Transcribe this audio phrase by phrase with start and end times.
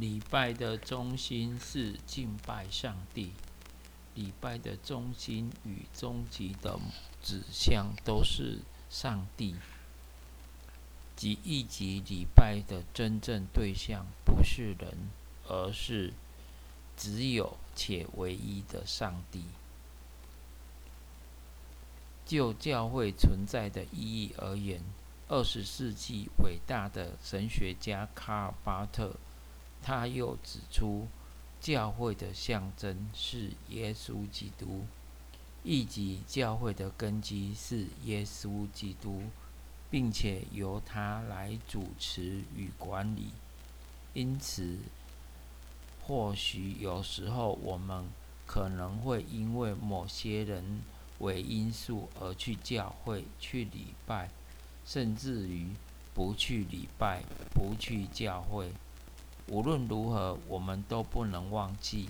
[0.00, 3.30] 礼拜的中心是敬拜上帝，
[4.16, 6.80] 礼拜的中心与终极的
[7.22, 8.58] 指向都是
[8.90, 9.54] 上帝，
[11.14, 15.10] 即一级礼拜的真正对象不是人，
[15.46, 16.12] 而是
[16.96, 19.44] 只有且唯一的上帝。
[22.26, 24.82] 就教会存在的意义而言，
[25.28, 29.14] 二十世纪伟大的神学家卡尔巴特。
[29.86, 31.06] 他又指出，
[31.60, 34.86] 教会的象征是耶稣基督，
[35.62, 39.24] 以及教会的根基是耶稣基督，
[39.90, 43.32] 并且由他来主持与管理。
[44.14, 44.78] 因此，
[46.06, 48.06] 或许有时候我们
[48.46, 50.80] 可能会因为某些人
[51.18, 54.30] 为因素而去教会去礼拜，
[54.86, 55.68] 甚至于
[56.14, 57.22] 不去礼拜、
[57.52, 58.72] 不去教会。
[59.48, 62.08] 无论如何，我们都不能忘记，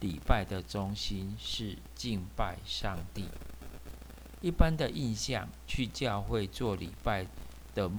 [0.00, 3.28] 礼拜的中心是敬拜上帝。
[4.40, 7.26] 一般的印象，去教会做礼拜
[7.74, 7.90] 的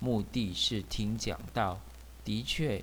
[0.00, 1.78] 目的是听讲道。
[2.24, 2.82] 的确，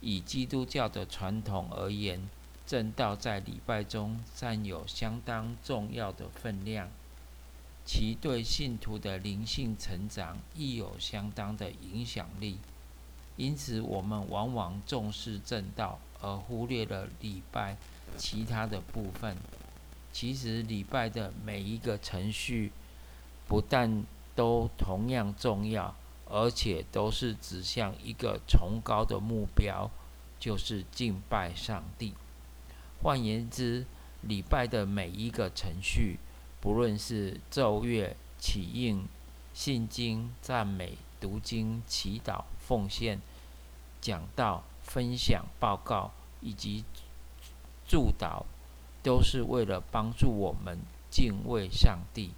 [0.00, 2.28] 以基督教的传统而言，
[2.66, 6.90] 正道在礼拜中占有相当重要的分量，
[7.86, 12.58] 其对信徒的灵性成长亦有相当的影响力。
[13.38, 17.76] 因此，我们往往重视正道，而忽略了礼拜
[18.16, 19.36] 其他的部分。
[20.12, 22.72] 其实，礼拜的每一个程序，
[23.46, 24.02] 不但
[24.34, 25.94] 都同样重要，
[26.28, 29.88] 而且都是指向一个崇高的目标，
[30.40, 32.14] 就是敬拜上帝。
[33.00, 33.86] 换言之，
[34.22, 36.18] 礼拜的每一个程序，
[36.60, 39.06] 不论是奏乐、起应、
[39.54, 42.42] 信经、赞美、读经、祈祷。
[42.68, 43.18] 奉献、
[44.00, 46.10] 讲道、分享、报告
[46.40, 46.84] 以及
[47.86, 48.44] 祝祷，
[49.02, 50.78] 都是为了帮助我们
[51.10, 52.32] 敬畏上帝。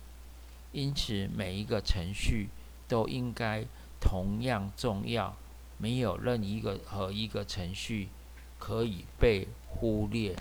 [0.73, 2.49] 因此，每一个程序
[2.87, 3.65] 都应该
[4.01, 5.37] 同样重要，
[5.79, 8.09] 没有任一个和一个程序
[8.59, 10.37] 可以被忽略。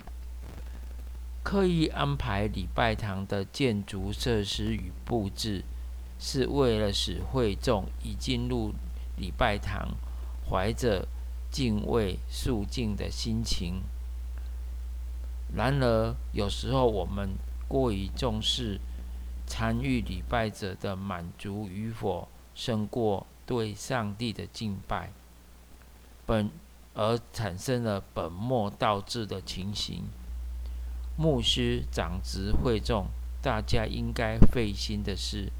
[1.43, 5.63] 刻意安排礼拜堂的建筑设施与布置，
[6.19, 8.73] 是为了使会众已进入。
[9.17, 9.97] 礼拜堂
[10.49, 11.07] 怀着
[11.51, 13.83] 敬畏肃静的心情，
[15.55, 17.37] 然而有时候我们
[17.67, 18.79] 过于重视
[19.45, 25.11] 参与礼拜者的满足与否，胜过对上帝的敬拜，
[26.25, 26.49] 本
[26.95, 30.05] 而产生了本末倒置的情形。
[31.15, 33.07] 牧师、长职、会众，
[33.41, 35.51] 大家应该费心的是。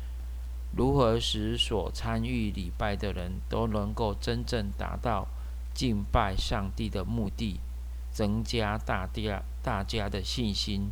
[0.75, 5.27] 如何使所参与礼拜的人都能够真正达到
[5.73, 7.59] 敬拜上帝的目的，
[8.11, 10.91] 增加大家大家的信心？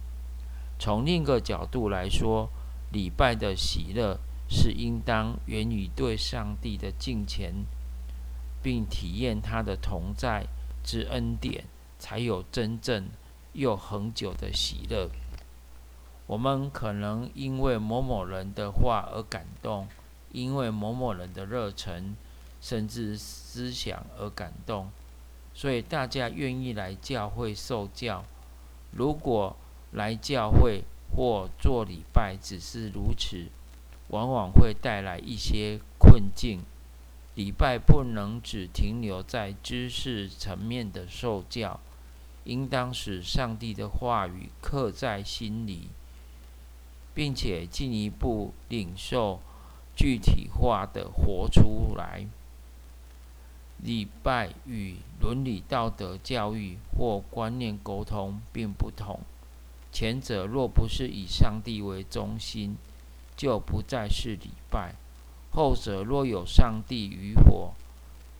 [0.79, 2.49] 从另一个角度来说，
[2.91, 7.65] 礼拜的喜乐是应当源于对上帝的敬虔，
[8.61, 10.47] 并体验他的同在
[10.83, 11.65] 之恩典，
[11.99, 13.09] 才有真正
[13.53, 15.09] 又恒久的喜乐。
[16.27, 19.87] 我们可能因为某某人的话而感动，
[20.31, 22.15] 因为某某人的热忱，
[22.61, 24.91] 甚至思想而感动，
[25.53, 28.25] 所以大家愿意来教会受教。
[28.91, 29.55] 如果
[29.91, 30.83] 来教会
[31.15, 33.47] 或做礼拜只是如此，
[34.09, 36.61] 往往会带来一些困境。
[37.35, 41.79] 礼拜不能只停留在知识层面的受教，
[42.43, 45.89] 应当使上帝的话语刻在心里。
[47.17, 49.39] 并且进一步领受
[49.95, 52.27] 具体化的活出来。
[53.79, 59.19] 礼拜与伦理道德教育或观念沟通并不同。
[59.91, 62.77] 前者若不是以上帝为中心，
[63.35, 64.93] 就不再是礼拜；
[65.49, 67.73] 后者若有上帝与否，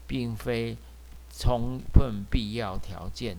[0.06, 0.76] 并非
[1.32, 3.38] 充分必要条件。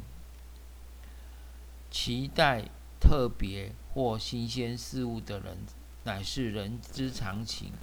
[1.90, 2.66] 期待。
[3.02, 5.58] 特别或新鲜事物的人，
[6.06, 7.74] 乃是人之常情。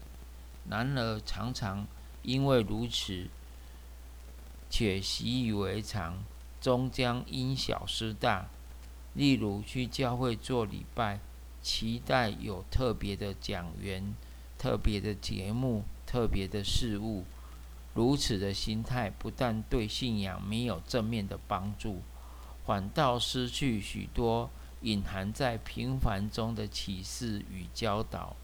[0.66, 1.86] 然而，常常
[2.22, 3.28] 因为如此，
[4.70, 6.24] 且习以为常，
[6.58, 8.48] 终将因小失大。
[9.12, 11.20] 例如，去教会做礼拜，
[11.60, 14.14] 期待有特别的讲员、
[14.56, 17.24] 特别的节目、特别的事物。
[17.92, 22.00] 如此的心态，不但对信仰没有正面的帮助，
[22.64, 24.48] 反倒失去许多。
[24.86, 28.36] 隐含在平凡中的启示与教导，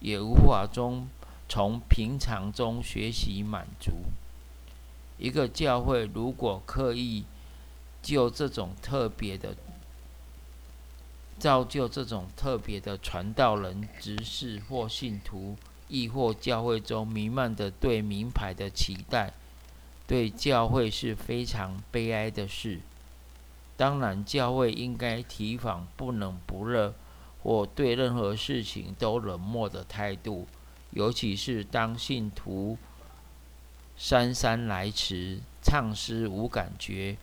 [0.00, 1.06] 也无法中
[1.46, 3.92] 从平常中学习满足。
[5.18, 7.24] 一个教会如果刻意
[8.02, 9.54] 就这种特别的
[11.38, 15.58] 造就这种特别的传道人、执事或信徒，
[15.88, 19.34] 亦或教会中弥漫的对名牌的期待，
[20.06, 22.80] 对教会是非常悲哀的事。
[23.76, 26.94] 当然，教会应该提防不冷不热，
[27.42, 30.46] 或对任何事情都冷漠的态度，
[30.90, 32.78] 尤其是当信徒
[33.96, 37.16] 姗姗来迟、唱诗无感觉、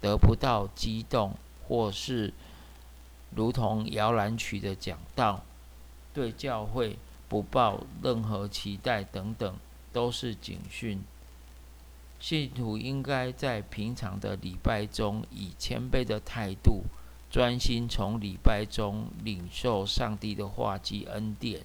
[0.00, 1.34] 得不到激动，
[1.68, 2.32] 或是
[3.34, 5.42] 如同摇篮曲的讲道，
[6.14, 6.98] 对教会
[7.28, 9.54] 不抱任何期待等等，
[9.92, 11.02] 都是警讯。
[12.22, 16.84] 信徒应该在平常的礼拜中，以谦卑的态度，
[17.28, 21.62] 专心从礼拜中领受上帝的话及恩典。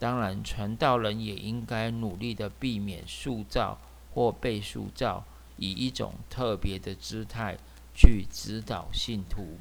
[0.00, 3.78] 当然，传道人也应该努力的避免塑造
[4.12, 5.24] 或被塑造，
[5.56, 7.56] 以一种特别的姿态
[7.94, 9.56] 去指导信徒。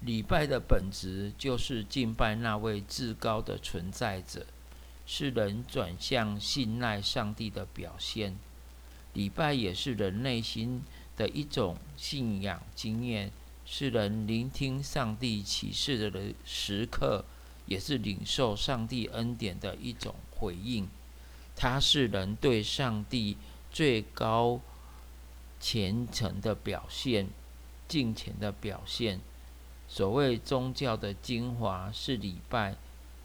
[0.00, 4.46] 礼拜的本质就是敬拜那位至高的存在者，
[5.06, 8.36] 是人转向信赖上帝的表现。
[9.14, 10.82] 礼拜也是人内心
[11.16, 13.30] 的一种信仰经验，
[13.64, 17.24] 是人聆听上帝启示的时刻，
[17.64, 20.86] 也是领受上帝恩典的一种回应。
[21.54, 23.38] 它是人对上帝
[23.72, 24.60] 最高
[25.58, 27.28] 虔诚的表现，
[27.88, 29.20] 敬虔的表现。
[29.88, 32.76] 所谓宗教的精华是礼拜，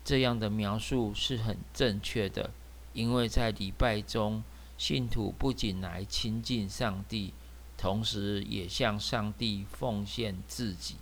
[0.04, 2.52] 这样的描述是很正确的，
[2.94, 4.44] 因为在礼拜中。
[4.78, 7.34] 信徒不仅来亲近上帝，
[7.78, 10.96] 同时也向上帝奉献自己。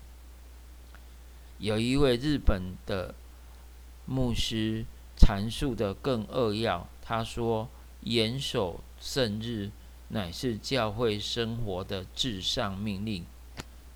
[1.60, 3.16] 有一位日本的
[4.06, 4.84] 牧师
[5.18, 7.70] 阐述的更扼要，他说
[8.04, 9.72] ：“严守圣日
[10.10, 13.26] 乃是教会生活的至上命令。”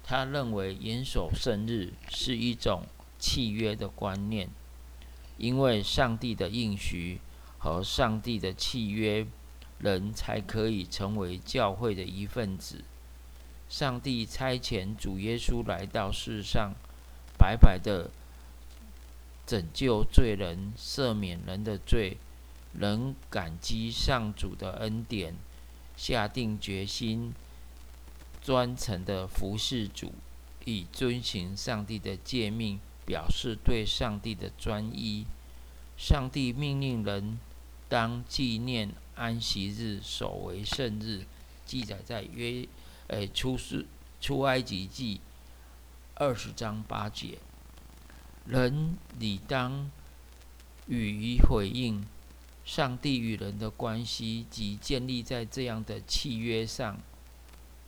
[0.02, 2.84] 他认为严守圣日是一种
[3.20, 4.48] 契约的观念，
[5.44, 7.20] 因为上帝的应许
[7.58, 9.28] 和上帝的契约。
[9.80, 12.86] 人才可以成为教会的一份子。
[13.68, 16.74] 上帝差遣主耶稣来到世上，
[17.38, 18.10] 白白的
[19.46, 22.16] 拯救罪人，赦免人的罪。
[22.72, 25.36] 人感激上主的恩典，
[25.98, 27.34] 下定决心
[28.42, 30.14] 专诚的服侍主，
[30.64, 35.26] 以遵行上帝的诫命，表示对上帝的专一。
[35.98, 37.40] 上帝命令人
[37.88, 38.92] 当纪念。
[39.16, 41.26] 安息日守为圣日，
[41.68, 42.68] 记载在约，
[43.10, 43.86] 诶出世
[44.20, 45.22] 出埃及记
[46.16, 47.38] 二十章八节。
[48.48, 49.92] 人理当
[50.88, 52.04] 予以回应，
[52.66, 56.98] 上帝与人的关系即建立在这样的契约上。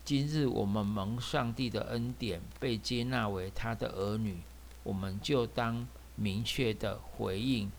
[0.04, 4.38] 今日我们蒙上帝的恩典，被接纳为他的儿女，
[4.86, 5.86] 我们就当
[6.16, 7.70] 明确的回应，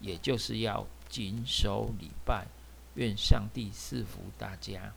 [0.00, 2.48] 也就是要谨守礼拜。
[2.94, 4.92] 愿上帝赐福大家。